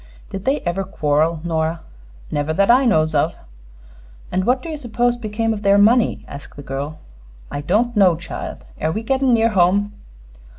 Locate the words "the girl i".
6.55-7.61